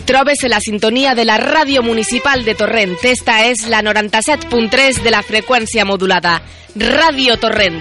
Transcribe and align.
Trobes 0.00 0.42
en 0.44 0.50
la 0.50 0.60
sintonia 0.60 1.14
de 1.14 1.24
la 1.24 1.38
ràdio 1.38 1.82
municipal 1.82 2.44
de 2.44 2.54
Torrent. 2.54 2.96
Esta 3.02 3.46
és 3.46 3.66
la 3.70 3.82
97.3 3.86 5.00
de 5.04 5.10
la 5.14 5.22
freqüència 5.22 5.86
modulada. 5.86 6.40
Ràdio 6.74 7.36
Torrent. 7.40 7.78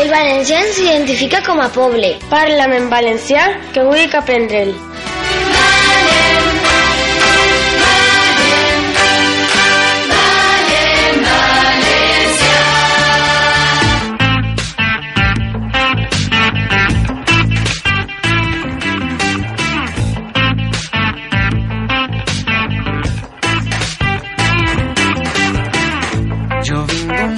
El 0.00 0.10
valencià 0.12 0.62
s'identifica 0.72 1.42
com 1.44 1.60
a 1.60 1.68
poble. 1.74 2.14
Parla'm 2.30 2.72
en 2.78 2.90
valencià, 2.92 3.48
que 3.74 3.84
vull 3.84 4.06
aprendre'l. 4.14 4.76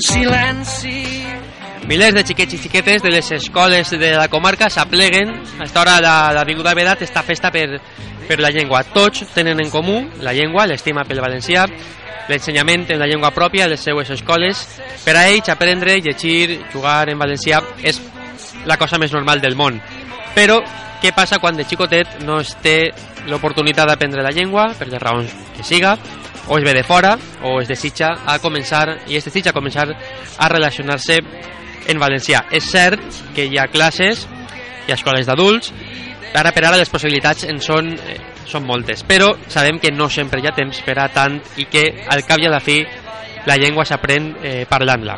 Silenci... 0.00 1.26
Milers 1.88 2.12
de 2.12 2.22
xiquets 2.26 2.52
i 2.52 2.58
xiquetes 2.60 3.02
de 3.02 3.10
les 3.10 3.30
escoles 3.32 3.90
de 3.90 4.10
la 4.12 4.26
comarca 4.28 4.68
s'apleguen 4.68 5.30
a 5.58 5.64
esta 5.64 5.80
hora 5.80 5.94
de 6.04 6.34
l'Avinguda 6.36 6.74
Vedat 6.76 7.00
esta 7.02 7.22
festa 7.22 7.50
per, 7.50 7.80
per 8.28 8.36
la 8.44 8.50
llengua. 8.52 8.82
Tots 8.84 9.24
tenen 9.32 9.62
en 9.62 9.70
comú 9.72 10.02
la 10.20 10.34
llengua, 10.36 10.66
l'estima 10.68 11.06
pel 11.08 11.22
valencià, 11.24 11.64
l'ensenyament 12.28 12.84
en 12.92 13.00
la 13.00 13.08
llengua 13.08 13.32
pròpia 13.32 13.64
a 13.64 13.72
les 13.72 13.80
seues 13.80 14.10
escoles. 14.12 14.66
Per 15.06 15.16
a 15.16 15.24
ells, 15.32 15.48
aprendre, 15.48 15.96
llegir, 16.04 16.60
jugar 16.74 17.08
en 17.08 17.18
valencià 17.18 17.62
és 17.80 18.02
la 18.68 18.76
cosa 18.76 19.00
més 19.00 19.16
normal 19.16 19.40
del 19.40 19.56
món. 19.56 19.80
Però, 20.36 20.60
què 21.00 21.14
passa 21.16 21.40
quan 21.40 21.56
de 21.56 21.64
xicotet 21.64 22.20
no 22.28 22.42
es 22.44 22.52
té 22.62 22.90
l'oportunitat 23.28 23.88
d'aprendre 23.88 24.22
la 24.22 24.34
llengua, 24.34 24.74
per 24.76 24.90
les 24.92 25.00
raons 25.00 25.32
que 25.56 25.64
siga, 25.64 25.96
o 26.48 26.58
es 26.58 26.64
ve 26.64 26.74
de 26.74 26.82
fora, 26.84 27.16
o 27.42 27.60
es 27.60 27.68
desitja 27.68 28.14
a 28.26 28.38
començar, 28.40 29.04
i 29.06 29.16
es 29.16 29.24
desitja 29.24 29.52
començar 29.52 29.86
a 29.90 30.48
relacionar-se 30.48 31.20
en 31.88 32.00
valencià. 32.00 32.46
És 32.50 32.70
cert 32.72 33.02
que 33.36 33.46
hi 33.46 33.58
ha 33.58 33.68
classes, 33.72 34.26
ha 34.88 34.96
escoles 34.96 35.26
d'adults, 35.28 35.72
ara 36.34 36.52
per 36.52 36.64
ara 36.66 36.80
les 36.80 36.90
possibilitats 36.90 37.44
en 37.48 37.60
són, 37.60 37.92
eh, 37.92 38.18
són 38.48 38.64
moltes, 38.66 39.04
però 39.04 39.34
sabem 39.48 39.78
que 39.78 39.92
no 39.92 40.08
sempre 40.08 40.40
hi 40.40 40.48
ha 40.48 40.56
temps 40.56 40.80
per 40.84 40.98
a 40.98 41.08
tant 41.12 41.40
i 41.56 41.66
que 41.66 41.84
al 42.08 42.24
cap 42.24 42.40
i 42.40 42.46
a 42.46 42.52
la 42.52 42.60
fi 42.60 42.80
la 43.46 43.56
llengua 43.56 43.84
s'aprèn 43.84 44.34
eh, 44.42 44.64
parlant-la. 44.68 45.16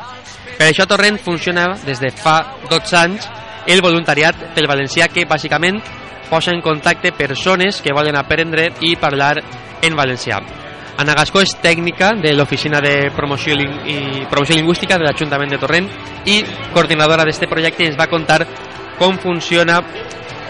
Per 0.58 0.68
això 0.68 0.86
Torrent 0.86 1.18
funciona 1.18 1.70
des 1.86 2.00
de 2.00 2.10
fa 2.10 2.56
12 2.68 2.96
anys 2.96 3.28
el 3.66 3.82
voluntariat 3.82 4.50
pel 4.54 4.68
valencià 4.68 5.08
que 5.08 5.26
bàsicament 5.28 5.80
posa 6.30 6.52
en 6.52 6.62
contacte 6.62 7.12
persones 7.12 7.80
que 7.82 7.94
volen 7.94 8.16
aprendre 8.16 8.70
i 8.80 8.96
parlar 8.96 9.36
en 9.82 9.96
valencià. 9.96 10.59
Ana 11.00 11.14
Gascó 11.16 11.40
és 11.40 11.54
tècnica 11.62 12.10
de 12.20 12.34
l'Oficina 12.36 12.80
de 12.84 13.08
Promoció, 13.16 13.54
i 13.56 14.26
Promoció 14.28 14.56
Lingüística 14.58 14.98
de 15.00 15.06
l'Ajuntament 15.06 15.54
de 15.54 15.58
Torrent 15.62 15.86
i 16.28 16.42
coordinadora 16.74 17.24
d'este 17.24 17.48
projecte 17.48 17.86
ens 17.88 17.96
va 17.96 18.08
contar 18.10 18.42
com 18.98 19.16
funciona 19.18 19.78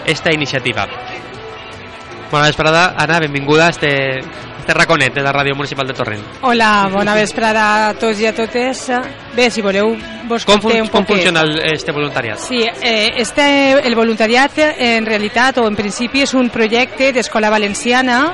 esta 0.05 0.33
iniciativa. 0.35 0.87
Bona 2.31 2.47
vesprada, 2.49 2.95
Anna, 2.97 3.19
benvinguda 3.19 3.67
a 3.67 3.69
este, 3.69 4.19
este 4.59 4.73
raconet 4.73 5.13
de 5.13 5.23
la 5.23 5.31
Ràdio 5.31 5.55
Municipal 5.55 5.87
de 5.87 5.93
Torrent. 5.93 6.23
Hola, 6.41 6.89
bona 6.91 7.15
vesprada 7.15 7.63
a 7.89 7.93
tots 7.93 8.19
i 8.19 8.27
a 8.27 8.35
totes. 8.35 8.85
Bé, 9.35 9.49
si 9.51 9.63
voleu, 9.63 9.95
vos 10.27 10.43
Com, 10.47 10.59
fun 10.63 10.75
un 10.81 10.87
com 10.87 11.05
poquet. 11.05 11.15
funciona 11.15 11.41
el, 11.47 11.59
este 11.73 11.91
voluntariat? 11.95 12.39
Sí, 12.39 12.63
eh, 12.63 13.11
este, 13.23 13.79
el 13.87 13.95
voluntariat 13.95 14.59
en 14.77 15.05
realitat 15.05 15.59
o 15.63 15.67
en 15.67 15.75
principi 15.79 16.23
és 16.27 16.33
un 16.35 16.49
projecte 16.51 17.13
d'Escola 17.15 17.49
Valenciana 17.51 18.25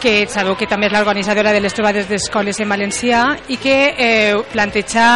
que 0.00 0.26
sabeu 0.28 0.56
que 0.56 0.68
també 0.70 0.88
és 0.88 0.94
l'organitzadora 0.94 1.52
de 1.52 1.60
les 1.60 1.74
trobades 1.74 2.08
d'escoles 2.08 2.60
en 2.60 2.68
valencià 2.68 3.22
i 3.48 3.56
que 3.60 3.76
eh, 3.96 4.34
planteja 4.52 5.06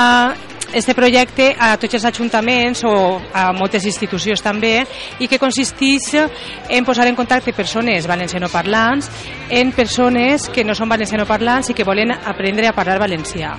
este 0.73 0.95
projecte 0.95 1.57
a 1.59 1.75
tots 1.81 1.99
els 1.99 2.05
ajuntaments 2.07 2.85
o 2.87 2.95
a 3.35 3.51
moltes 3.57 3.85
institucions 3.89 4.43
també 4.43 4.85
i 5.19 5.27
que 5.29 5.39
consisteix 5.43 6.13
en 6.15 6.87
posar 6.87 7.09
en 7.11 7.19
contacte 7.19 7.53
persones 7.53 8.07
valencianoparlants 8.07 9.11
en 9.51 9.73
persones 9.75 10.49
que 10.49 10.65
no 10.65 10.77
són 10.79 10.89
valencianoparlants 10.93 11.71
i 11.71 11.75
que 11.75 11.87
volen 11.87 12.15
aprendre 12.15 12.71
a 12.71 12.75
parlar 12.77 13.01
valencià. 13.03 13.57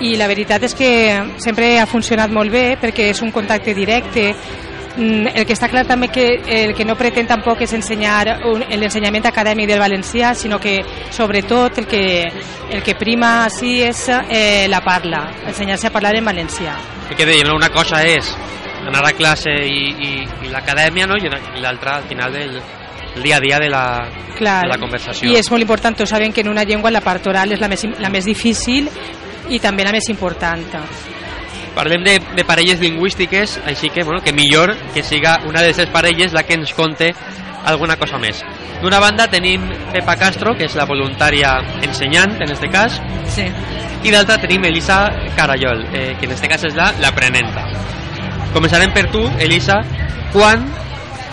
I 0.00 0.16
la 0.18 0.26
veritat 0.28 0.66
és 0.66 0.74
que 0.76 0.90
sempre 1.40 1.78
ha 1.80 1.86
funcionat 1.86 2.30
molt 2.30 2.52
bé 2.52 2.66
perquè 2.80 3.12
és 3.14 3.22
un 3.22 3.30
contacte 3.32 3.72
directe 3.74 4.32
el 4.96 5.44
que 5.44 5.52
està 5.52 5.68
clar 5.68 5.84
també 5.86 6.08
que 6.08 6.26
el 6.56 6.74
que 6.76 6.84
no 6.88 6.96
pretén 6.96 7.28
tampoc 7.28 7.60
és 7.66 7.72
ensenyar 7.76 8.38
l'ensenyament 8.72 9.28
acadèmic 9.28 9.68
del 9.68 9.82
valencià, 9.82 10.32
sinó 10.34 10.58
que 10.58 10.78
sobretot 11.12 11.82
el 11.82 11.86
que, 11.86 12.04
el 12.70 12.82
que 12.82 12.96
prima 12.96 13.50
sí 13.52 13.80
és 13.84 14.06
eh, 14.08 14.66
la 14.72 14.80
parla, 14.84 15.26
ensenyar-se 15.46 15.90
a 15.90 15.92
parlar 15.92 16.14
en 16.16 16.24
valencià. 16.24 16.76
I 17.10 17.18
què 17.18 17.28
dèiem, 17.28 17.52
una 17.54 17.70
cosa 17.70 18.02
és 18.06 18.32
anar 18.86 19.04
a 19.04 19.12
classe 19.12 19.50
i, 19.50 19.82
i, 19.90 20.10
i 20.46 20.50
l'acadèmia, 20.52 21.06
no? 21.10 21.18
i 21.18 21.60
l'altra, 21.60 21.98
al 22.00 22.08
final, 22.08 22.36
el, 22.36 22.60
el 23.16 23.22
dia 23.22 23.36
a 23.36 23.40
dia 23.40 23.58
de 23.58 23.68
la, 23.68 23.84
Clar. 24.38 24.62
de 24.62 24.70
la 24.70 24.78
conversació. 24.78 25.30
I 25.30 25.40
és 25.40 25.50
molt 25.50 25.64
important, 25.64 25.96
tots 25.96 26.12
sabem 26.14 26.32
que 26.32 26.44
en 26.44 26.52
una 26.52 26.64
llengua 26.64 26.92
la 26.94 27.02
part 27.04 27.26
oral 27.26 27.52
és 27.52 27.60
la 27.60 27.68
més, 27.72 27.84
la 27.98 28.12
més 28.12 28.28
difícil 28.28 28.88
i 29.50 29.60
també 29.60 29.84
la 29.86 29.94
més 29.94 30.08
important. 30.12 30.64
Parlem 31.76 32.02
de, 32.06 32.18
de 32.34 32.44
parelles 32.48 32.80
lingüístiques, 32.80 33.58
així 33.68 33.90
que, 33.92 34.02
bueno, 34.02 34.22
que 34.24 34.32
millor 34.32 34.72
que 34.94 35.02
siga 35.04 35.42
una 35.44 35.60
de 35.60 35.68
aquestes 35.68 35.90
parelles 35.92 36.32
la 36.32 36.42
que 36.48 36.56
ens 36.56 36.72
conte 36.72 37.12
alguna 37.66 37.98
cosa 38.00 38.16
més. 38.16 38.40
D'una 38.80 39.00
banda 39.00 39.26
tenim 39.28 39.66
Pepa 39.92 40.16
Castro, 40.16 40.54
que 40.56 40.64
és 40.68 40.76
la 40.78 40.86
voluntària 40.88 41.58
ensenyant, 41.84 42.38
en 42.40 42.52
este 42.52 42.70
cas, 42.72 43.00
Sí. 43.28 43.44
i 44.04 44.10
d'altra 44.10 44.38
tenim 44.38 44.64
Elisa 44.64 45.10
Carallol, 45.36 45.84
eh, 45.92 46.16
que 46.18 46.26
en 46.26 46.32
este 46.32 46.48
cas 46.48 46.64
és 46.64 46.74
la 46.74 46.92
l'aprenenta. 47.00 47.66
Començarem 48.54 48.92
per 48.94 49.10
tu, 49.10 49.20
Elisa. 49.38 49.80
Quan, 50.32 50.64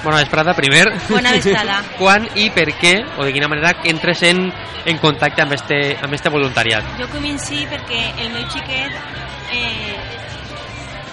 bona 0.04 0.18
vesprada, 0.18 0.54
primer. 0.54 0.90
Bona 1.08 1.31
vesprada. 1.31 1.81
quan 2.00 2.28
i 2.36 2.50
per 2.50 2.68
què, 2.80 2.98
o 3.18 3.24
de 3.24 3.31
quina 3.31 3.48
manera, 3.48 3.75
entres 3.86 4.24
en, 4.28 4.50
en 4.86 4.98
contacte 4.98 5.44
amb 5.44 5.54
este, 5.54 5.98
amb 6.02 6.14
este 6.14 6.30
voluntariat? 6.34 6.98
Jo 7.00 7.08
comenci 7.14 7.64
perquè 7.72 8.10
el 8.18 8.34
meu 8.34 8.44
xiquet... 8.50 8.92
Eh, 9.54 10.33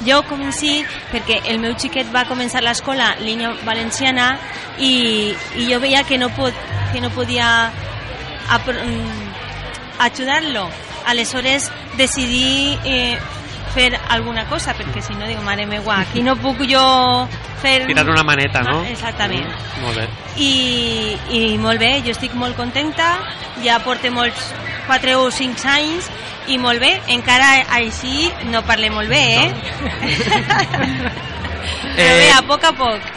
jo 0.07 0.23
comenci 0.29 0.81
perquè 1.13 1.41
el 1.51 1.61
meu 1.63 1.75
xiquet 1.79 2.09
va 2.15 2.27
començar 2.29 2.63
l'escola 2.65 3.15
línia 3.21 3.53
valenciana 3.67 4.33
i, 4.79 5.35
i 5.61 5.67
jo 5.69 5.81
veia 5.83 6.05
que 6.09 6.19
no, 6.19 6.31
pot, 6.37 6.57
que 6.93 7.03
no 7.05 7.11
podia 7.15 7.71
mm, 8.51 9.29
ajudar-lo. 10.07 10.69
Aleshores 11.11 11.71
decidí 11.97 12.79
eh, 12.85 13.19
fer 13.75 13.95
alguna 14.09 14.47
cosa, 14.49 14.75
perquè 14.77 15.03
si 15.03 15.15
no 15.15 15.29
dic, 15.29 15.41
mare 15.45 15.67
meva, 15.67 16.01
aquí 16.03 16.25
no 16.25 16.37
puc 16.41 16.65
jo 16.69 16.83
fer... 17.63 17.85
Tirar 17.89 18.09
una 18.09 18.25
maneta, 18.27 18.65
no? 18.67 18.81
Exactament. 18.89 19.47
Mm, 19.47 19.85
molt 19.85 20.01
bé. 20.01 20.09
i, 20.41 21.17
i 21.37 21.59
molt 21.59 21.81
bé, 21.81 22.01
jo 22.05 22.15
estic 22.15 22.35
molt 22.39 22.57
contenta 22.57 23.13
ja 23.65 23.81
porto 23.85 24.11
molts 24.15 24.53
4 24.87 25.17
o 25.21 25.31
5 25.31 25.69
anys 25.69 26.09
i 26.49 26.59
molt 26.59 26.81
bé, 26.81 26.95
encara 27.13 27.51
així 27.77 28.31
no 28.51 28.63
parlem 28.67 28.95
molt 28.97 29.11
bé, 29.13 29.25
eh? 29.45 29.51
Però 31.97 32.13
bé, 32.17 32.29
a 32.33 32.43
poc 32.49 32.65
a 32.65 32.73
poc. 32.77 33.09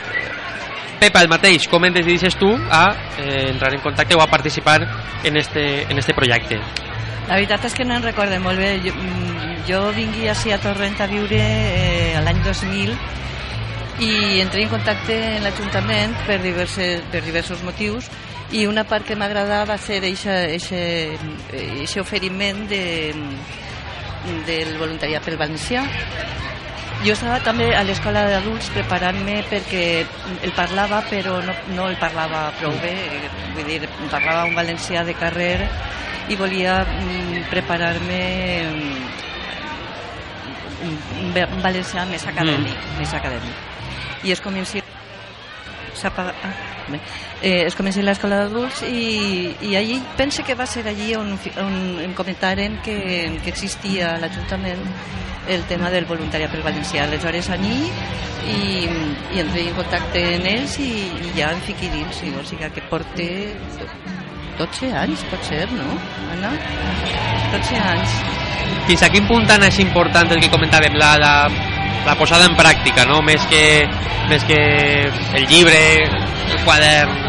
Pepa, 1.00 1.24
el 1.24 1.30
mateix, 1.32 1.68
com 1.72 1.84
et 1.88 1.96
decideixes 1.96 2.36
tu 2.40 2.50
a 2.72 2.84
eh, 3.20 3.50
entrar 3.50 3.74
en 3.76 3.82
contacte 3.84 4.16
o 4.16 4.22
a 4.24 4.28
participar 4.32 4.80
en 5.24 5.38
este, 5.38 5.84
en 5.84 6.00
este 6.00 6.14
projecte? 6.16 6.60
La 7.28 7.36
veritat 7.36 7.66
és 7.68 7.76
que 7.76 7.86
no 7.88 7.98
en 7.98 8.04
recorde 8.04 8.40
molt 8.44 8.60
bé. 8.60 8.78
Jo, 8.84 8.94
mm, 8.96 9.64
jo 9.68 9.82
vingui 9.96 10.30
així 10.32 10.52
a 10.52 10.60
Torrent 10.64 11.00
a 11.00 11.08
viure 11.12 11.40
eh, 11.40 12.20
l'any 12.24 12.40
2000 12.44 12.96
i 14.04 14.42
entrei 14.42 14.66
en 14.66 14.72
contacte 14.72 15.16
amb 15.38 15.46
l'Ajuntament 15.46 16.16
per, 16.28 16.40
diverses, 16.44 17.04
per 17.12 17.22
diversos 17.24 17.62
motius 17.64 18.10
i 18.54 18.68
una 18.70 18.84
part 18.86 19.06
que 19.08 19.16
m'agradava 19.18 19.66
va 19.74 19.78
ser 19.82 19.98
aquest 20.06 21.98
oferiment 22.02 22.68
de, 22.70 22.84
del 24.48 24.78
voluntariat 24.78 25.26
pel 25.26 25.40
valencià. 25.42 25.82
Jo 27.04 27.16
estava 27.18 27.40
també 27.44 27.72
a 27.76 27.82
l'escola 27.84 28.22
d'adults 28.30 28.70
preparant-me 28.76 29.42
perquè 29.50 30.06
el 30.46 30.54
parlava 30.56 31.02
però 31.10 31.40
no, 31.44 31.56
no 31.76 31.90
el 31.92 31.98
parlava 32.00 32.46
prou 32.62 32.78
bé, 32.84 32.94
vull 33.58 33.68
dir, 33.68 33.82
parlava 34.14 34.46
un 34.48 34.56
valencià 34.56 35.04
de 35.04 35.18
carrer 35.18 35.68
i 36.32 36.38
volia 36.40 36.78
mm, 36.86 37.44
preparar-me 37.52 38.22
mm, 38.70 39.04
un, 40.88 41.60
valencià 41.66 42.06
més 42.08 42.24
acadèmic, 42.30 42.88
més 43.02 43.18
acadèmic. 43.18 43.70
I 44.24 44.38
és 44.38 44.40
comenci 44.44 44.80
s'apaga... 44.80 45.03
Ah, 46.04 46.54
eh, 47.42 47.64
es 47.68 47.76
comença 47.76 48.02
l'escola 48.02 48.44
d'adults 48.44 48.84
i, 48.88 49.54
i 49.62 49.76
allí 49.80 50.00
pense 50.18 50.44
que 50.44 50.56
va 50.56 50.66
ser 50.68 50.88
allí 50.88 51.14
on, 51.16 51.36
on 51.62 52.14
comentaren 52.18 52.80
que, 52.84 52.98
que 53.44 53.52
existia 53.54 54.16
a 54.16 54.20
l'Ajuntament 54.22 54.82
el 55.48 55.64
tema 55.68 55.90
del 55.92 56.06
voluntariat 56.08 56.52
pel 56.52 56.64
valencià. 56.64 57.04
Aleshores 57.04 57.50
allí 57.52 57.76
i, 58.48 58.88
i 59.36 59.42
entrei 59.44 59.68
en 59.70 59.76
contacte 59.78 60.24
amb 60.38 60.48
ells 60.54 60.78
i, 60.80 60.92
i 61.10 61.34
ja 61.38 61.52
em 61.52 61.62
fiqui 61.68 61.92
dins. 61.92 62.24
I, 62.24 62.34
o 62.40 62.46
sigui 62.48 62.70
que 62.76 62.86
porte 62.90 63.28
12 64.60 64.94
anys, 65.04 65.26
pot 65.32 65.44
ser, 65.50 65.66
no, 65.74 65.98
Anna? 66.36 66.54
12 67.54 67.84
anys. 67.84 68.18
Fins 68.88 69.04
a 69.06 69.10
quin 69.12 69.28
punt 69.28 69.50
Anna, 69.52 69.70
és 69.72 69.80
important 69.84 70.32
el 70.36 70.44
que 70.44 70.52
comentàvem, 70.54 70.96
la, 71.00 71.16
la, 71.20 71.34
la 72.06 72.16
posada 72.16 72.46
en 72.50 72.56
pràctica, 72.60 73.06
no? 73.08 73.22
Més 73.26 73.44
que, 73.52 73.64
més 74.30 74.44
que 74.48 74.60
el 75.40 75.48
llibre, 75.48 75.80
el 76.52 76.64
quadern... 76.66 77.20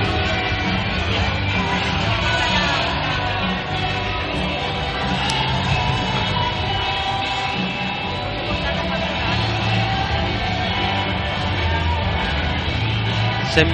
Sem... 13.55 13.71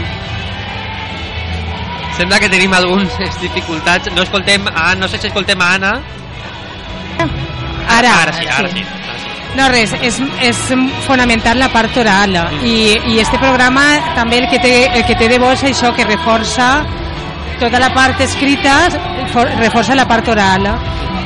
Sembla 2.19 2.37
que 2.37 2.51
tenim 2.53 2.75
algunes 2.77 3.39
dificultats. 3.41 4.11
No 4.13 4.27
escoltem 4.27 4.69
a, 4.69 4.91
no 5.01 5.09
sé 5.09 5.17
si 5.17 5.31
escoltem 5.31 5.63
a 5.65 5.75
Anna. 5.79 5.95
Ara, 7.89 8.13
Ara 8.21 8.33
sí, 8.37 8.45
ara 8.47 8.69
sí. 8.69 8.85
Sí. 8.85 9.00
No, 9.59 9.67
res, 9.69 9.91
és, 10.01 10.17
és 10.47 10.59
fonamental 11.07 11.59
la 11.59 11.69
part 11.73 11.97
oral. 11.99 12.37
I, 12.63 12.95
i 13.11 13.19
este 13.19 13.39
programa 13.43 13.83
també 14.15 14.39
el 14.39 14.49
que 14.51 14.61
té, 14.63 14.75
el 14.95 15.05
que 15.09 15.17
té 15.19 15.27
de 15.29 15.41
bo 15.43 15.51
és 15.57 15.65
això, 15.67 15.91
que 15.97 16.05
reforça 16.07 16.85
tota 17.61 17.81
la 17.83 17.91
part 17.93 18.21
escrita, 18.25 18.77
for- 19.35 19.51
reforça 19.59 19.95
la 19.99 20.07
part 20.09 20.29
oral. 20.33 20.69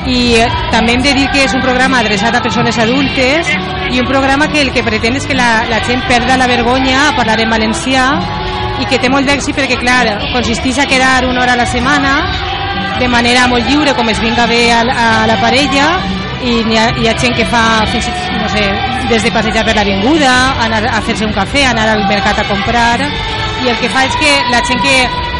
I 0.09 0.35
eh, 0.41 0.47
també 0.73 0.93
hem 0.97 1.01
de 1.05 1.13
dir 1.17 1.27
que 1.33 1.45
és 1.45 1.53
un 1.57 1.61
programa 1.63 1.99
adreçat 2.01 2.35
a 2.37 2.41
persones 2.43 2.77
adultes 2.81 3.47
i 3.93 4.01
un 4.01 4.05
programa 4.09 4.47
que 4.51 4.61
el 4.61 4.73
que 4.73 4.83
pretén 4.85 5.15
és 5.17 5.25
que 5.25 5.33
la, 5.37 5.63
la 5.69 5.79
gent 5.85 6.01
perda 6.09 6.35
la 6.37 6.45
vergonya 6.49 7.07
a 7.07 7.15
parlar 7.17 7.39
en 7.41 7.49
valencià 7.53 8.09
i 8.81 8.85
que 8.89 8.99
té 9.01 9.09
molt 9.09 9.25
d'èxit 9.29 9.55
perquè, 9.57 9.77
clar, 9.79 10.17
consisteix 10.33 10.77
a 10.83 10.85
quedar 10.89 11.23
una 11.29 11.41
hora 11.45 11.53
a 11.55 11.61
la 11.61 11.65
setmana 11.69 12.17
de 12.99 13.07
manera 13.11 13.47
molt 13.51 13.65
lliure, 13.69 13.93
com 13.95 14.07
es 14.09 14.19
vinga 14.21 14.45
bé 14.47 14.69
a, 14.71 14.81
a 14.81 15.07
la 15.27 15.35
parella, 15.41 15.87
i 16.43 16.57
hi 16.65 16.77
ha, 16.77 16.89
hi 16.99 17.07
ha 17.07 17.15
gent 17.21 17.35
que 17.37 17.45
fa 17.47 17.85
fins, 17.91 18.09
no 18.41 18.49
sé, 18.51 18.65
des 19.09 19.23
de 19.23 19.31
passejar 19.31 19.63
per 19.67 19.75
l'avinguda, 19.77 20.33
anar 20.65 20.81
a 20.89 21.01
fer-se 21.05 21.25
un 21.27 21.33
cafè, 21.35 21.65
anar 21.69 21.87
al 21.93 22.05
mercat 22.09 22.41
a 22.41 22.47
comprar, 22.49 22.99
i 23.63 23.71
el 23.71 23.77
que 23.79 23.89
fa 23.89 24.03
és 24.07 24.15
que 24.19 24.31
la 24.51 24.61
gent 24.67 24.81
que, 24.83 24.95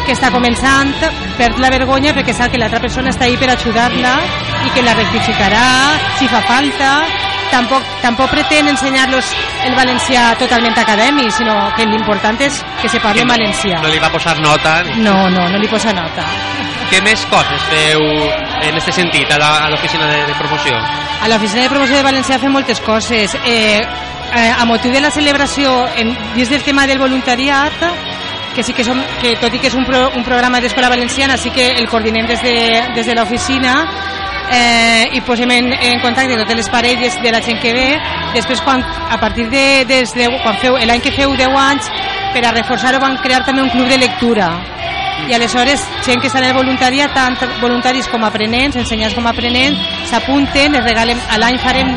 que 0.06 0.14
està 0.14 0.30
començant 0.34 0.92
perd 1.38 1.60
la 1.62 1.70
vergonya 1.74 2.14
perquè 2.16 2.34
sap 2.34 2.52
que 2.52 2.60
l'altra 2.60 2.80
persona 2.82 3.12
està 3.12 3.26
ahí 3.26 3.36
per 3.40 3.50
ajudar-la 3.52 4.16
i 4.66 4.72
que 4.74 4.84
la 4.86 4.96
rectificarà 4.98 5.66
si 6.18 6.28
fa 6.32 6.42
falta. 6.48 6.92
Tampoc, 7.46 7.84
tampoc 8.02 8.32
pretén 8.32 8.66
ensenyar-los 8.72 9.28
el 9.68 9.76
valencià 9.78 10.32
totalment 10.40 10.74
acadèmic, 10.82 11.30
sinó 11.30 11.54
que 11.76 11.86
l'important 11.86 12.40
és 12.42 12.58
que 12.82 12.90
se 12.90 12.98
parli 13.00 13.22
en 13.22 13.30
valencià. 13.30 13.78
No 13.84 13.92
li 13.92 14.02
va 14.02 14.10
posar 14.10 14.34
nota. 14.42 14.80
No, 14.98 15.28
no, 15.30 15.46
no 15.52 15.62
li 15.62 15.70
posa 15.70 15.94
nota. 15.94 16.26
Què 16.90 16.98
més 17.06 17.22
coses 17.30 17.70
feu 17.70 18.02
en 18.62 18.78
aquest 18.78 18.96
sentit 18.96 19.30
a 19.32 19.68
l'oficina 19.70 20.08
de, 20.10 20.24
de 20.28 20.34
promoció? 20.38 20.76
A 21.22 21.28
l'oficina 21.28 21.62
de 21.64 21.70
promoció 21.72 21.96
de 21.96 22.04
València 22.06 22.38
fem 22.42 22.52
moltes 22.52 22.80
coses. 22.80 23.36
Eh, 23.44 23.80
eh, 23.80 24.52
a 24.52 24.64
motiu 24.64 24.92
de 24.92 25.00
la 25.00 25.10
celebració, 25.10 25.72
en, 25.96 26.14
dins 26.34 26.50
del 26.50 26.62
tema 26.62 26.86
del 26.86 26.98
voluntariat, 26.98 27.72
que 28.54 28.62
sí 28.62 28.72
que, 28.72 28.84
som, 28.84 29.00
que 29.20 29.34
tot 29.40 29.52
i 29.52 29.60
que 29.60 29.68
és 29.68 29.76
un, 29.76 29.84
pro, 29.84 30.06
un 30.16 30.24
programa 30.24 30.62
d'escola 30.64 30.88
valenciana, 30.88 31.36
sí 31.36 31.52
que 31.52 31.74
el 31.76 31.88
coordinem 31.92 32.26
des 32.26 32.42
de, 32.42 32.56
des 32.96 33.06
de 33.06 33.16
l'oficina 33.16 33.74
eh, 34.50 35.12
i 35.12 35.20
posem 35.26 35.50
en, 35.52 35.72
en 35.76 36.00
contacte 36.00 36.38
totes 36.40 36.56
les 36.62 36.70
parelles 36.72 37.18
de 37.22 37.32
la 37.32 37.42
gent 37.44 37.60
que 37.60 37.74
ve. 37.76 37.90
Després, 38.34 38.62
quan, 38.64 38.80
a 38.82 39.18
partir 39.20 39.50
de, 39.52 39.84
des 39.88 40.14
de 40.16 40.30
quan 40.42 40.56
feu, 40.62 40.78
l'any 40.80 41.04
que 41.04 41.12
feu 41.12 41.36
10 41.36 41.60
anys, 41.66 41.90
per 42.32 42.44
a 42.44 42.54
reforçar-ho 42.56 43.00
van 43.02 43.20
crear 43.24 43.44
també 43.44 43.64
un 43.64 43.70
club 43.72 43.88
de 43.92 44.00
lectura 44.00 44.50
i 45.28 45.34
aleshores 45.34 45.82
gent 46.06 46.20
que 46.20 46.30
està 46.30 46.42
en 46.42 46.50
el 46.50 46.56
voluntariat 46.56 47.14
tant 47.16 47.36
voluntaris 47.60 48.08
com 48.12 48.24
aprenents, 48.24 48.76
ensenyants 48.76 49.16
com 49.16 49.26
aprenents 49.26 49.80
s'apunten, 50.10 50.76
es 50.78 50.84
regalen 50.84 51.20
a 51.30 51.40
l'any 51.42 51.58
farem 51.62 51.94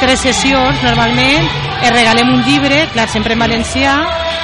tres 0.00 0.20
sessions 0.26 0.82
normalment 0.84 1.46
es 1.82 1.92
regalem 1.92 2.32
un 2.32 2.42
llibre, 2.44 2.86
clar, 2.92 3.08
sempre 3.08 3.36
en 3.36 3.44
valencià 3.44 3.96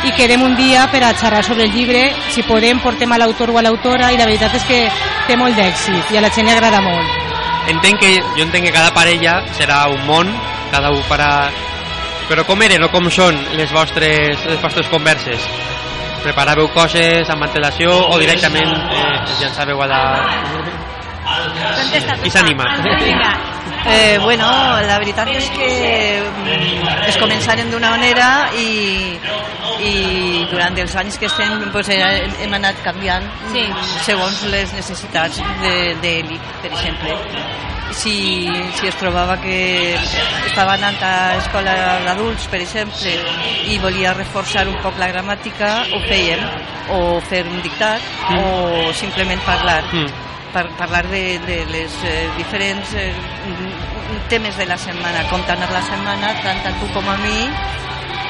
i 0.07 0.13
quedem 0.17 0.43
un 0.43 0.57
dia 0.57 0.87
per 0.93 1.03
a 1.05 1.13
xerrar 1.15 1.43
sobre 1.45 1.65
el 1.69 1.73
llibre, 1.73 2.11
si 2.35 2.45
podem 2.47 2.81
portem 2.83 3.13
a 3.13 3.19
l'autor 3.21 3.53
o 3.53 3.59
a 3.59 3.65
l'autora 3.65 4.13
i 4.13 4.21
la 4.21 4.29
veritat 4.29 4.57
és 4.59 4.69
que 4.69 4.81
té 5.29 5.37
molt 5.37 5.57
d'èxit 5.57 6.13
i 6.13 6.19
a 6.19 6.25
la 6.25 6.33
gent 6.33 6.49
li 6.49 6.57
agrada 6.57 6.83
molt 6.85 7.23
Entenc 7.71 8.01
que, 8.03 8.17
jo 8.37 8.43
entenc 8.43 8.67
que 8.67 8.73
cada 8.75 8.91
parella 8.95 9.37
serà 9.55 9.85
un 9.93 10.03
món, 10.09 10.33
cada 10.73 10.91
un 10.91 11.03
farà... 11.07 11.31
Però 12.27 12.47
com 12.49 12.63
eren 12.65 12.83
o 12.83 12.89
com 12.91 13.07
són 13.13 13.39
les 13.59 13.71
vostres, 13.75 14.43
les 14.49 14.59
vostres 14.63 14.91
converses? 14.91 15.47
Preparàveu 16.23 16.69
coses 16.75 17.31
amb 17.33 17.43
antelació 17.49 17.93
o 18.13 18.19
directament 18.23 18.71
eh, 18.71 19.07
es 19.25 19.41
llançàveu 19.43 19.81
a 19.83 19.89
la... 19.91 20.03
Qui 22.23 22.31
s'anima? 22.31 22.67
Eh, 23.87 24.19
bueno, 24.23 24.47
la 24.87 24.99
veritat 25.03 25.27
és 25.33 25.49
que 25.57 25.69
mm, 26.23 26.87
es 27.11 27.17
començaren 27.19 27.71
d'una 27.73 27.91
manera 27.91 28.29
i, 28.55 29.17
i 29.83 30.45
durant 30.53 30.79
els 30.79 30.95
anys 31.03 31.19
que 31.19 31.27
estem 31.27 31.67
pues, 31.75 31.91
eh, 31.91 32.23
hem 32.45 32.55
anat 32.61 32.79
canviant 32.87 33.27
Sí. 33.51 33.67
segons 34.07 34.45
les 34.55 34.73
necessitats 34.79 35.43
de, 35.65 35.77
de 36.05 36.15
l'IC, 36.29 36.49
per 36.63 36.71
exemple. 36.71 37.19
Si, 37.93 38.49
si 38.79 38.89
es 38.89 38.97
trobava 38.97 39.37
que 39.43 39.95
estava 40.49 40.75
anant 40.79 40.97
a 41.05 41.37
escola 41.37 41.75
d'adults, 42.07 42.49
per 42.49 42.63
exemple, 42.65 43.13
i 43.69 43.79
volia 43.83 44.15
reforçar 44.17 44.65
un 44.71 44.79
poc 44.83 44.97
la 45.01 45.11
gramàtica, 45.13 45.73
ho 45.93 46.01
fèiem, 46.09 46.43
o 46.97 47.21
fer 47.29 47.45
un 47.47 47.61
dictat, 47.65 48.05
o 48.39 48.93
simplement 48.97 49.43
parlar. 49.49 49.83
Mm. 49.93 50.29
per 50.53 50.67
parlar 50.77 51.07
de, 51.09 51.39
de 51.47 51.55
les 51.73 51.95
eh, 52.05 52.29
diferents 52.37 52.91
eh, 53.01 53.07
mm, 53.49 54.19
temes 54.29 54.59
de 54.61 54.67
la 54.69 54.77
setmana, 54.77 55.23
com 55.31 55.41
tant 55.49 55.63
la 55.65 55.81
setmana, 55.87 56.35
tant 56.45 56.61
a 56.69 56.73
tu 56.77 56.91
com 56.93 57.09
a 57.09 57.17
mi, 57.23 57.39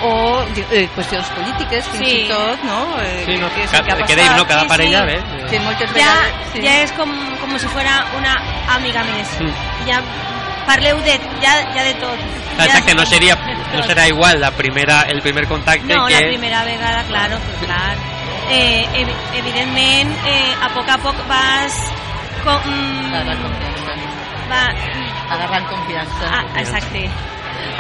o 0.05 0.43
eh, 0.73 0.89
qüestions 0.97 1.27
polítiques, 1.37 1.87
fins 1.89 2.05
Sí. 2.09 2.25
i 2.25 2.29
tot, 2.29 2.63
no? 2.65 3.01
Eh, 3.01 3.23
Sí, 3.27 3.37
no, 3.39 3.47
és 3.47 3.71
que 3.71 4.17
no? 4.37 4.47
Cada 4.47 4.63
Sí, 4.63 4.69
parella, 4.69 5.01
sí. 5.01 5.07
bé. 5.07 5.49
Que 5.51 5.61
moltes 5.61 5.91
Ja, 5.91 5.95
vegades... 5.95 6.33
sí. 6.53 6.63
ja 6.63 6.75
és 6.83 6.93
com, 6.93 7.11
com 7.41 7.59
si 7.59 7.67
fuera 7.69 8.05
una 8.19 8.35
amiga 8.75 9.05
més. 9.05 9.29
Mm. 9.41 9.87
Ja 9.89 10.01
parleu 10.67 11.01
de, 11.03 11.19
ja, 11.43 11.55
ja 11.75 11.83
de 11.85 11.95
tot. 11.95 12.19
Ja 12.59 12.65
Exacte, 12.67 12.95
no 12.95 13.05
seria, 13.07 13.35
no 13.75 13.83
serà 13.83 14.07
igual 14.09 14.41
la 14.41 14.51
primera, 14.53 15.03
el 15.09 15.21
primer 15.23 15.47
contacte 15.49 15.95
No, 15.95 16.07
que... 16.07 16.15
la 16.15 16.27
primera 16.29 16.65
vegada, 16.65 17.03
claro, 17.05 17.39
pues, 17.39 17.67
clar. 17.71 17.97
Eh, 18.51 18.87
evidentment, 19.35 20.13
eh, 20.27 20.55
a 20.63 20.69
poc 20.75 20.89
a 20.89 20.99
poc 20.99 21.17
vas... 21.29 21.75
Com, 22.45 22.59
mm, 22.67 23.13
va, 24.51 24.65
Agarrant 25.31 25.67
confiança. 25.69 26.27
ah, 26.29 26.45
exacte. 26.59 27.09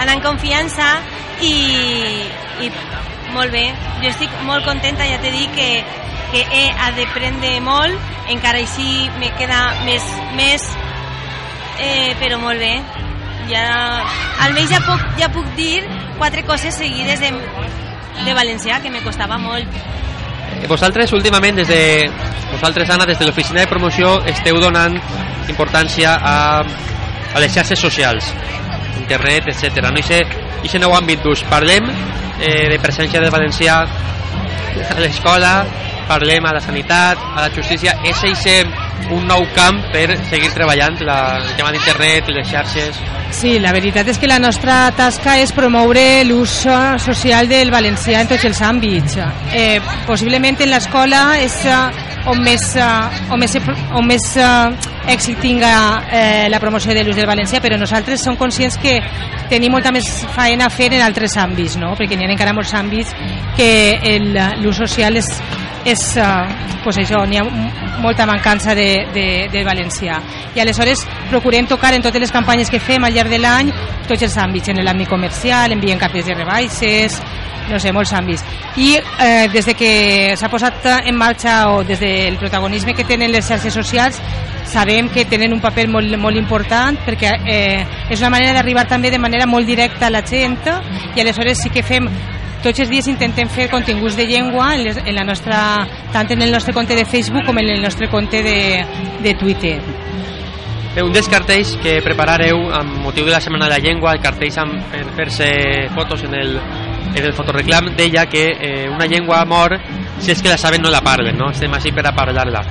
Anar 0.03 0.17
en 0.19 0.25
confiança 0.25 0.89
i, 1.43 1.55
i 2.65 2.71
molt 3.33 3.53
bé. 3.55 3.67
Jo 4.03 4.11
estic 4.13 4.33
molt 4.47 4.67
contenta, 4.69 5.07
ja 5.09 5.21
t'he 5.23 5.33
dit 5.35 5.53
que, 5.57 5.69
que 6.33 6.43
he 6.59 6.65
d'aprendre 6.99 7.55
molt, 7.65 8.11
encara 8.33 8.63
així 8.63 9.09
me 9.21 9.33
queda 9.39 9.63
més, 9.87 10.07
més 10.39 10.67
eh, 11.79 12.13
però 12.21 12.41
molt 12.43 12.63
bé. 12.63 12.75
Ja, 13.51 13.65
almenys 14.45 14.71
ja 14.71 14.83
puc, 14.87 15.03
ja 15.19 15.29
puc 15.33 15.49
dir 15.59 15.83
quatre 16.19 16.45
coses 16.47 16.77
seguides 16.79 17.21
de, 17.21 17.33
de 18.23 18.37
valencià, 18.37 18.79
que 18.83 18.93
me 18.93 19.03
costava 19.03 19.39
molt. 19.43 19.67
Eh, 20.53 20.69
Vosaltres 20.71 21.13
últimament 21.17 21.59
des 21.59 21.69
de 21.69 21.83
vosaltres 22.53 22.91
Anna 22.93 23.07
des 23.09 23.19
de 23.19 23.27
l'oficina 23.27 23.63
de 23.63 23.69
promoció 23.71 24.19
esteu 24.29 24.61
donant 24.61 24.99
importància 25.49 26.15
a, 26.21 26.35
a 27.33 27.41
les 27.41 27.55
xarxes 27.55 27.81
socials 27.81 28.29
internet, 29.03 29.51
etc. 29.53 29.83
No? 29.85 29.99
I 29.99 30.07
sé, 30.07 30.23
i 30.63 30.71
sé 30.71 30.81
nou 30.83 30.95
àmbit 30.97 31.23
d'ús. 31.25 31.45
Parlem 31.51 31.91
eh, 31.91 32.69
de 32.73 32.79
presència 32.83 33.21
del 33.23 33.35
valencià 33.35 33.83
a 33.83 34.99
l'escola, 35.01 35.53
parlem 36.09 36.47
a 36.49 36.55
la 36.57 36.63
sanitat, 36.65 37.21
a 37.37 37.47
la 37.47 37.51
justícia. 37.55 37.99
És 38.09 38.23
eixe 38.29 38.63
un 39.13 39.27
nou 39.29 39.45
camp 39.57 39.81
per 39.93 40.17
seguir 40.31 40.53
treballant 40.55 41.01
la, 41.05 41.19
el 41.41 41.51
tema 41.59 41.73
d'internet, 41.75 42.31
les 42.33 42.49
xarxes... 42.49 43.01
Sí, 43.33 43.57
la 43.59 43.73
veritat 43.73 44.09
és 44.13 44.19
que 44.21 44.29
la 44.29 44.37
nostra 44.37 44.91
tasca 44.93 45.39
és 45.41 45.55
promoure 45.57 46.23
l'ús 46.29 46.53
so- 46.67 46.99
social 47.01 47.49
del 47.49 47.73
valencià 47.73 48.21
en 48.21 48.29
tots 48.29 48.45
els 48.45 48.61
àmbits. 48.61 49.17
Eh, 49.57 49.81
possiblement 50.07 50.61
en 50.61 50.73
l'escola 50.75 51.23
és, 51.41 51.57
eh, 51.65 52.13
on 52.27 52.43
més, 52.43 52.63
uh, 52.77 53.33
on 53.33 53.41
més, 53.41 53.57
on 53.97 54.07
més 54.07 54.27
uh, 54.39 54.71
èxit 55.11 55.41
tinga 55.43 55.73
eh, 56.13 56.47
la 56.51 56.61
promoció 56.63 56.95
de 56.95 57.03
l'ús 57.03 57.17
del 57.19 57.27
valencià, 57.27 57.61
però 57.61 57.79
nosaltres 57.79 58.23
som 58.23 58.37
conscients 58.39 58.77
que 58.79 58.99
tenim 59.51 59.75
molta 59.75 59.91
més 59.95 60.07
feina 60.37 60.69
a 60.69 60.73
fer 60.73 60.93
en 60.95 61.03
altres 61.03 61.35
àmbits, 61.41 61.77
no? 61.81 61.97
perquè 61.99 62.17
n'hi 62.17 62.29
ha 62.29 62.33
encara 62.33 62.55
molts 62.55 62.73
àmbits 62.79 63.11
que 63.59 63.99
l'ús 64.63 64.79
social 64.85 65.19
és, 65.19 65.33
és 65.85 66.03
uh, 66.21 66.47
pues 66.85 66.99
això, 67.03 67.23
n'hi 67.27 67.39
ha 67.41 67.45
molta 68.03 68.27
mancança 68.27 68.75
de, 68.75 69.07
de, 69.15 69.27
de 69.53 69.65
valencià. 69.67 70.21
I 70.55 70.63
aleshores 70.63 71.05
procurem 71.31 71.67
tocar 71.71 71.95
en 71.95 72.03
totes 72.03 72.23
les 72.23 72.35
campanyes 72.35 72.71
que 72.71 72.81
fem 72.83 73.05
al 73.05 73.15
llarg 73.15 73.31
de 73.33 73.41
l'any 73.43 73.73
tots 74.09 74.23
els 74.23 74.37
àmbits, 74.39 74.73
en 74.73 74.83
l'àmbit 74.83 75.11
comercial, 75.11 75.73
enviem 75.73 75.99
cartes 75.99 76.27
de 76.27 76.37
rebaixes, 76.37 77.21
no 77.71 77.79
sé, 77.79 77.93
molts 77.95 78.13
àmbits. 78.13 78.45
I 78.77 78.95
eh, 78.99 79.49
des 79.53 79.67
de 79.67 79.75
que 79.79 79.93
s'ha 80.39 80.51
posat 80.51 80.87
en 81.07 81.17
marxa 81.17 81.71
o 81.71 81.83
des 81.87 82.01
del 82.01 82.39
protagonisme 82.39 82.95
que 82.95 83.07
tenen 83.07 83.33
les 83.33 83.47
xarxes 83.47 83.75
socials 83.75 84.21
sabem 84.73 85.09
que 85.13 85.25
tenen 85.29 85.53
un 85.53 85.61
paper 85.61 85.89
molt, 85.91 86.17
molt 86.17 86.39
important 86.39 86.97
perquè 87.05 87.33
eh, 87.45 87.83
és 88.09 88.21
una 88.21 88.31
manera 88.33 88.55
d'arribar 88.57 88.87
també 88.89 89.11
de 89.11 89.19
manera 89.21 89.47
molt 89.47 89.67
directa 89.69 90.07
a 90.07 90.15
la 90.15 90.23
gent 90.25 90.57
i 91.15 91.21
aleshores 91.21 91.61
sí 91.63 91.71
que 91.71 91.83
fem 91.83 92.09
tots 92.63 92.85
els 92.85 92.91
dies 92.91 93.09
intentem 93.11 93.51
fer 93.51 93.69
continguts 93.71 94.17
de 94.17 94.27
llengua 94.27 94.73
en, 94.77 94.85
les, 94.87 95.01
en 95.03 95.15
la 95.15 95.25
nostra, 95.27 95.59
tant 96.13 96.31
en 96.33 96.43
el 96.43 96.53
nostre 96.55 96.75
compte 96.75 96.97
de 96.97 97.05
Facebook 97.05 97.45
com 97.47 97.59
en 97.59 97.71
el 97.75 97.83
nostre 97.83 98.09
compte 98.11 98.43
de, 98.43 98.59
de 99.23 99.35
Twitter. 99.35 99.77
Un 101.03 101.13
dels 101.13 101.29
cartells 101.33 101.73
que 101.81 102.01
preparareu 102.05 102.67
amb 102.77 102.99
motiu 103.01 103.25
de 103.25 103.33
la 103.33 103.41
Setmana 103.41 103.65
de 103.65 103.79
la 103.79 103.81
Llengua, 103.81 104.13
el 104.13 104.21
cartells 104.21 104.59
amb, 104.61 104.77
per 104.93 105.07
fer-se 105.17 105.49
fotos 105.95 106.27
en 106.29 106.37
el, 106.37 106.59
en 107.15 107.25
el 107.25 107.33
fotoreclam 107.33 107.95
deia 107.97 108.27
que 108.29 108.51
eh, 108.53 108.89
una 108.93 109.09
llengua 109.09 109.41
mor 109.49 109.79
si 110.21 110.31
és 110.31 110.43
que 110.43 110.53
la 110.53 110.59
saben 110.61 110.83
no 110.85 110.91
la 110.93 111.01
parlen, 111.03 111.37
no? 111.39 111.49
Estem 111.51 111.73
així 111.75 111.91
per 111.97 112.05
a 112.07 112.13
parlar-la. 112.15 112.63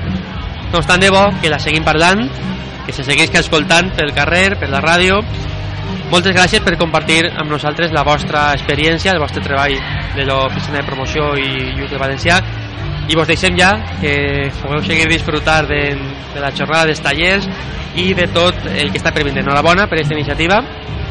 No 0.72 0.80
obstant 0.80 1.02
de 1.02 1.10
bo 1.12 1.26
que 1.42 1.50
la 1.52 1.60
seguim 1.60 1.84
parlant, 1.84 2.24
que 2.86 2.94
se 2.96 3.04
segueix 3.04 3.34
escoltant 3.42 3.92
pel 3.98 4.14
carrer, 4.16 4.56
per 4.60 4.70
la 4.72 4.80
ràdio. 4.84 5.20
Moltes 6.12 6.36
gràcies 6.36 6.64
per 6.64 6.76
compartir 6.80 7.22
amb 7.30 7.50
nosaltres 7.52 7.94
la 7.96 8.04
vostra 8.04 8.50
experiència, 8.56 9.14
el 9.14 9.22
vostre 9.22 9.44
treball 9.44 9.78
de 10.16 10.26
l'Oficina 10.28 10.82
de 10.82 10.88
Promoció 10.88 11.32
i 11.40 11.78
Ús 11.80 11.92
de 11.92 12.00
Valencià 12.02 12.42
i 13.08 13.16
vos 13.16 13.28
deixem 13.28 13.56
ja 13.60 13.72
que 14.00 14.52
pugueu 14.62 14.84
seguir 14.86 15.08
disfrutar 15.10 15.66
de, 15.68 15.96
de 16.34 16.44
la 16.44 16.52
jornada 16.56 16.90
dels 16.90 17.02
tallers 17.04 17.48
i 17.96 18.14
de 18.16 18.28
tot 18.32 18.56
el 18.72 18.92
que 18.92 19.00
està 19.02 19.12
vindre. 19.16 19.44
Enhorabona 19.44 19.88
per 19.88 20.00
aquesta 20.00 20.16
iniciativa 20.16 20.62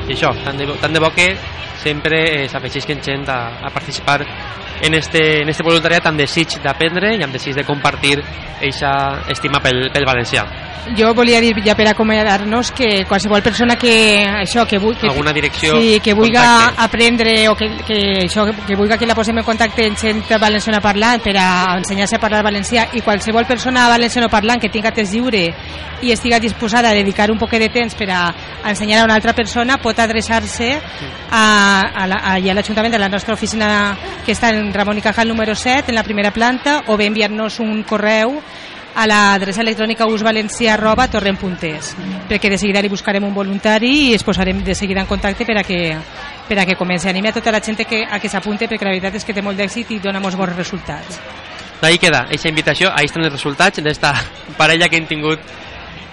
i 0.09 0.15
això, 0.15 0.33
tant 0.45 0.57
de, 0.61 0.69
tant 0.81 0.95
de 0.95 1.03
bo 1.03 1.11
que 1.17 1.35
sempre 1.81 2.21
eh, 2.29 2.49
s'afegeixen 2.49 3.01
gent 3.05 3.29
a, 3.29 3.41
a 3.65 3.71
participar 3.73 4.21
en 4.81 4.95
este, 4.95 5.43
en 5.43 5.49
este 5.49 5.63
voluntariat 5.67 6.07
amb 6.07 6.21
desig 6.21 6.59
d'aprendre 6.65 7.15
i 7.17 7.23
amb 7.23 7.37
desig 7.37 7.55
de 7.57 7.65
compartir 7.65 8.19
aquesta 8.61 9.31
estima 9.33 9.61
pel, 9.61 9.89
pel 9.93 10.07
valencià. 10.07 10.45
Jo 10.97 11.13
volia 11.15 11.41
dir 11.45 11.53
ja 11.65 11.75
per 11.77 11.87
acomiadar-nos 11.91 12.71
que 12.73 13.05
qualsevol 13.07 13.43
persona 13.45 13.77
que 13.77 14.25
això 14.25 14.65
que 14.67 14.79
vulgui 14.81 15.05
que, 15.05 15.11
alguna 15.13 15.33
direcció 15.33 15.77
sí, 15.77 16.01
que 16.01 16.15
vulgui 16.17 16.41
aprendre 16.41 17.35
o 17.51 17.55
que, 17.55 17.69
que 17.87 17.99
això 18.25 18.47
que 18.49 18.77
vulgui 18.79 18.97
que 18.99 19.07
la 19.07 19.15
posem 19.15 19.39
en 19.39 19.45
contacte 19.45 19.85
amb 19.87 20.01
gent 20.01 20.25
valenciana 20.41 20.81
parlant 20.81 21.21
per 21.23 21.37
a 21.37 21.77
ensenyar-se 21.77 22.17
a 22.17 22.23
parlar 22.23 22.43
valencià 22.43 22.89
i 22.97 23.05
qualsevol 23.05 23.47
persona 23.47 23.89
valenciana 23.93 24.31
parlant 24.33 24.61
que 24.61 24.73
tinga 24.73 24.91
temps 24.97 25.13
lliure 25.13 25.45
i 26.01 26.13
estiga 26.13 26.41
disposada 26.41 26.91
a 26.91 26.97
dedicar 26.97 27.31
un 27.31 27.39
poc 27.39 27.53
de 27.61 27.69
temps 27.69 27.95
per 27.95 28.09
a 28.11 28.23
ensenyar 28.65 29.03
a 29.03 29.05
una 29.05 29.15
altra 29.21 29.35
persona 29.37 29.77
pot 29.79 29.99
adreçar-se 30.01 30.73
a, 31.31 31.45
a, 31.93 32.05
a, 32.09 32.35
a 32.35 32.55
l'Ajuntament 32.55 32.97
de 32.97 32.99
la 32.99 33.09
nostra 33.13 33.35
oficina 33.35 33.97
que 34.25 34.33
està 34.33 34.49
en 34.51 34.70
Ramon 34.75 34.99
y 34.99 35.00
Cajal 35.00 35.29
número 35.29 35.55
7 35.55 35.91
en 35.91 35.95
la 35.95 36.03
primera 36.03 36.31
planta 36.31 36.83
o 36.87 36.97
bé 36.97 37.07
enviar-nos 37.07 37.61
un 37.61 37.83
correu 37.83 38.41
a 38.95 39.07
l'adreça 39.07 39.62
electrònica 39.62 40.07
usvalencià.torrent.es 40.11 41.95
perquè 42.29 42.50
de 42.50 42.59
seguida 42.59 42.83
li 42.83 42.91
buscarem 42.91 43.25
un 43.25 43.35
voluntari 43.35 44.11
i 44.11 44.15
es 44.15 44.25
posarem 44.27 44.65
de 44.65 44.75
seguida 44.75 45.00
en 45.00 45.07
contacte 45.07 45.47
per 45.47 45.59
a 45.59 45.65
que, 45.65 45.97
per 46.49 46.59
a 46.59 46.67
que 46.67 46.77
comenci. 46.77 47.09
Anime 47.09 47.31
a 47.31 47.37
tota 47.37 47.53
la 47.53 47.61
gent 47.61 47.79
que, 47.87 48.05
a 48.05 48.19
que 48.19 48.29
s'apunte 48.29 48.69
perquè 48.69 48.85
la 48.87 48.95
veritat 48.95 49.15
és 49.21 49.25
que 49.25 49.35
té 49.35 49.43
molt 49.43 49.59
d'èxit 49.59 49.95
i 49.95 50.00
dona 50.03 50.21
molts 50.21 50.37
bons 50.39 50.57
resultats. 50.57 51.21
D'ahí 51.81 51.99
queda, 51.99 52.27
aquesta 52.27 52.50
invitació, 52.50 52.91
ahí 52.93 53.09
estan 53.09 53.25
els 53.25 53.33
resultats 53.33 53.81
d'esta 53.81 54.12
parella 54.61 54.89
que 54.89 54.99
hem 54.99 55.07
tingut 55.07 55.41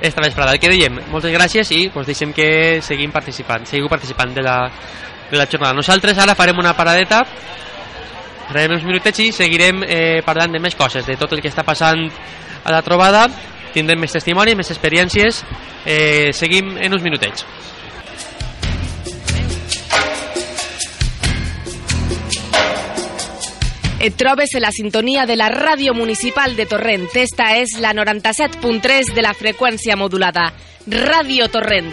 esta 0.01 0.21
vesprada. 0.21 0.53
El 0.53 0.59
que 0.61 0.69
dèiem, 0.71 1.01
moltes 1.11 1.33
gràcies 1.33 1.71
i 1.75 1.87
pues, 1.89 2.07
deixem 2.07 2.33
que 2.33 2.79
seguim 2.85 3.11
participant, 3.11 3.65
seguiu 3.65 3.89
participant 3.89 4.33
de 4.33 4.45
la, 4.45 4.57
de 5.31 5.37
la 5.37 5.47
jornada. 5.49 5.75
Nosaltres 5.75 6.17
ara 6.21 6.37
farem 6.37 6.59
una 6.61 6.75
paradeta 6.77 7.23
farem 8.47 8.77
uns 8.77 8.85
minutets 8.87 9.19
i 9.23 9.31
seguirem 9.35 9.83
eh, 9.83 10.21
parlant 10.25 10.55
de 10.55 10.61
més 10.63 10.75
coses, 10.75 11.05
de 11.05 11.17
tot 11.19 11.33
el 11.35 11.43
que 11.43 11.51
està 11.51 11.65
passant 11.67 12.07
a 12.63 12.73
la 12.73 12.83
trobada, 12.83 13.27
tindrem 13.75 13.99
més 13.99 14.15
testimoni, 14.15 14.55
més 14.55 14.71
experiències, 14.73 15.43
eh, 15.85 16.33
seguim 16.33 16.77
en 16.77 16.95
uns 16.95 17.03
minutets. 17.03 17.45
Et 23.99 24.13
trobes 24.13 24.53
en 24.53 24.61
la 24.61 24.69
sintonia 24.71 25.25
de 25.25 25.35
la 25.35 25.49
ràdio 25.49 25.95
municipal 25.97 26.55
de 26.55 26.67
Torrent. 26.69 27.09
Esta 27.17 27.55
és 27.57 27.79
la 27.81 27.95
97.3 27.97 29.09
de 29.15 29.25
la 29.25 29.33
freqüència 29.33 29.97
modulada. 29.97 30.51
Ràdio 30.85 31.49
Torrent. 31.49 31.89